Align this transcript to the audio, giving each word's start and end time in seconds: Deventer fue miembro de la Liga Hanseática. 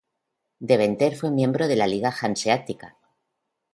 Deventer 0.57 1.15
fue 1.15 1.29
miembro 1.29 1.67
de 1.67 1.75
la 1.75 1.85
Liga 1.85 2.11
Hanseática. 2.21 2.97